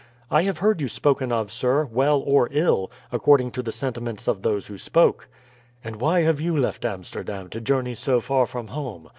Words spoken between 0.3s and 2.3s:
"I have heard you spoken of, sir, well